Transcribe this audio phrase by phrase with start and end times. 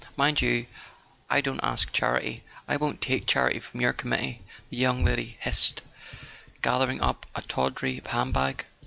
[0.17, 0.65] "Mind you,
[1.29, 5.83] I don't ask charity—I won't take charity from your committee!" the young lady hissed,
[6.63, 8.65] gather¬ ing up a tawdry hand bag.